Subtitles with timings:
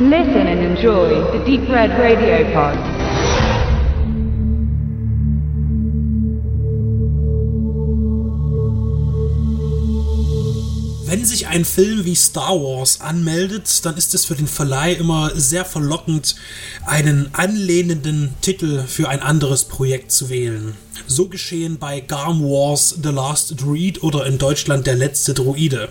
[0.00, 2.78] Listen and enjoy the Deep Red Radio Pod.
[11.04, 15.32] Wenn sich ein Film wie Star Wars anmeldet, dann ist es für den Verleih immer
[15.34, 16.36] sehr verlockend,
[16.86, 20.76] einen anlehnenden Titel für ein anderes Projekt zu wählen.
[21.08, 25.88] So geschehen bei Garm Wars The Last Druid oder in Deutschland Der letzte Druide.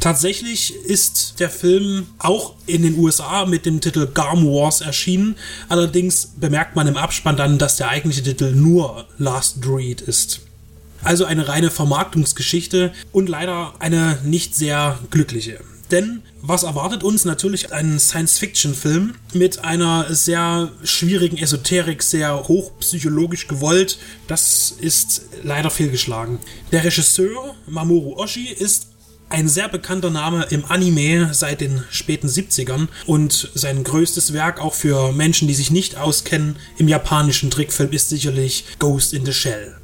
[0.00, 5.36] Tatsächlich ist der Film auch in den USA mit dem Titel Garm Wars erschienen.
[5.68, 10.40] Allerdings bemerkt man im Abspann dann, dass der eigentliche Titel nur Last Druid ist.
[11.04, 15.60] Also eine reine Vermarktungsgeschichte und leider eine nicht sehr glückliche.
[15.92, 17.26] Denn was erwartet uns?
[17.26, 23.98] Natürlich ein Science-Fiction-Film mit einer sehr schwierigen Esoterik, sehr hochpsychologisch gewollt.
[24.26, 26.38] Das ist leider fehlgeschlagen.
[26.72, 28.91] Der Regisseur Mamoru Oshii ist
[29.32, 34.74] ein sehr bekannter Name im Anime seit den späten 70ern und sein größtes Werk auch
[34.74, 39.74] für Menschen, die sich nicht auskennen im japanischen Trickfilm ist sicherlich Ghost in the Shell.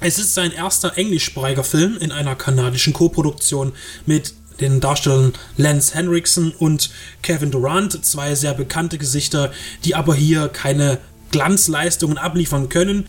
[0.00, 3.72] Es ist sein erster englischsprachiger Film in einer kanadischen Koproduktion
[4.06, 6.90] mit den Darstellern Lance Henriksen und
[7.22, 9.50] Kevin Durant, zwei sehr bekannte Gesichter,
[9.84, 10.98] die aber hier keine
[11.32, 13.06] Glanzleistungen abliefern können.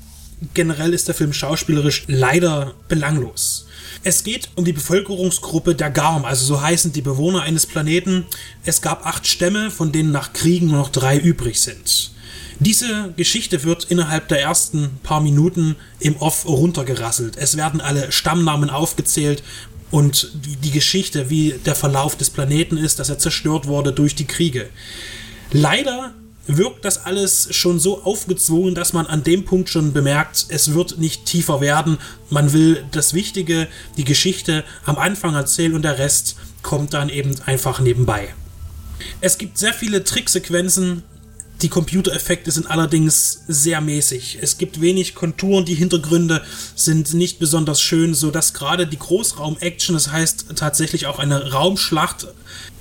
[0.56, 3.63] Generell ist der Film schauspielerisch leider belanglos.
[4.06, 8.26] Es geht um die Bevölkerungsgruppe der Garm, also so heißen die Bewohner eines Planeten.
[8.66, 12.12] Es gab acht Stämme, von denen nach Kriegen nur noch drei übrig sind.
[12.60, 17.38] Diese Geschichte wird innerhalb der ersten paar Minuten im Off runtergerasselt.
[17.38, 19.42] Es werden alle Stammnamen aufgezählt
[19.90, 20.32] und
[20.64, 24.70] die Geschichte, wie der Verlauf des Planeten ist, dass er zerstört wurde durch die Kriege.
[25.52, 26.14] Leider
[26.48, 30.98] wirkt das alles schon so aufgezwungen, dass man an dem Punkt schon bemerkt, es wird
[30.98, 31.98] nicht tiefer werden.
[32.30, 37.36] Man will das Wichtige, die Geschichte am Anfang erzählen und der Rest kommt dann eben
[37.46, 38.34] einfach nebenbei.
[39.22, 41.04] Es gibt sehr viele Tricksequenzen,
[41.62, 44.40] die Computereffekte sind allerdings sehr mäßig.
[44.42, 46.42] Es gibt wenig Konturen, die Hintergründe
[46.76, 52.28] sind nicht besonders schön, sodass gerade die Großraum-Action, das heißt tatsächlich auch eine Raumschlacht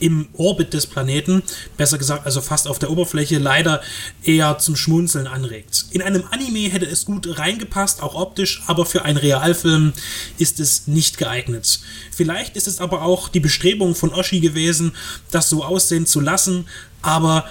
[0.01, 1.43] im Orbit des Planeten,
[1.77, 3.83] besser gesagt also fast auf der Oberfläche, leider
[4.25, 5.87] eher zum Schmunzeln anregt.
[5.93, 9.93] In einem Anime hätte es gut reingepasst, auch optisch, aber für einen Realfilm
[10.39, 11.81] ist es nicht geeignet.
[12.11, 14.93] Vielleicht ist es aber auch die Bestrebung von Oshi gewesen,
[15.31, 16.67] das so aussehen zu lassen,
[17.01, 17.47] aber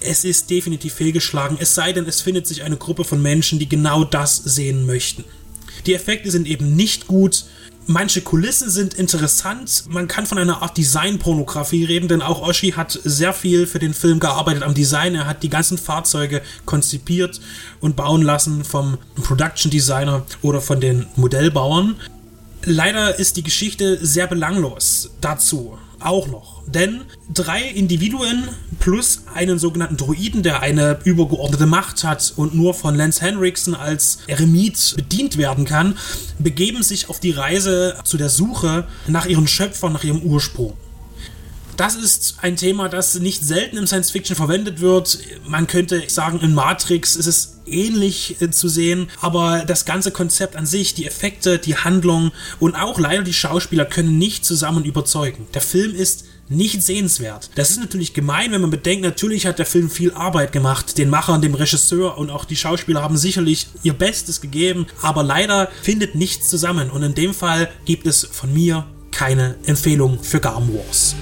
[0.00, 3.68] es ist definitiv fehlgeschlagen, es sei denn, es findet sich eine Gruppe von Menschen, die
[3.68, 5.24] genau das sehen möchten.
[5.86, 7.44] Die Effekte sind eben nicht gut.
[7.86, 9.84] Manche Kulissen sind interessant.
[9.88, 13.94] Man kann von einer Art Design-Pornografie reden, denn auch Oshi hat sehr viel für den
[13.94, 15.14] Film gearbeitet am Design.
[15.14, 17.40] Er hat die ganzen Fahrzeuge konzipiert
[17.80, 21.96] und bauen lassen vom Production Designer oder von den Modellbauern.
[22.64, 26.62] Leider ist die Geschichte sehr belanglos dazu auch noch.
[26.66, 27.02] Denn
[27.32, 33.20] drei Individuen plus einen sogenannten Druiden, der eine übergeordnete Macht hat und nur von Lance
[33.20, 35.96] Henriksen als Eremit bedient werden kann,
[36.38, 40.74] begeben sich auf die Reise zu der Suche nach ihren Schöpfern, nach ihrem Ursprung.
[41.80, 45.18] Das ist ein Thema, das nicht selten im Science Fiction verwendet wird.
[45.46, 50.56] Man könnte sagen, in Matrix ist es ähnlich äh, zu sehen, aber das ganze Konzept
[50.56, 55.46] an sich, die Effekte, die Handlung und auch leider die Schauspieler können nicht zusammen überzeugen.
[55.54, 57.48] Der Film ist nicht sehenswert.
[57.54, 60.98] Das ist natürlich gemein, wenn man bedenkt, natürlich hat der Film viel Arbeit gemacht.
[60.98, 65.70] Den Machern, dem Regisseur und auch die Schauspieler haben sicherlich ihr Bestes gegeben, aber leider
[65.80, 70.68] findet nichts zusammen und in dem Fall gibt es von mir keine Empfehlung für Garm
[70.74, 71.14] Wars.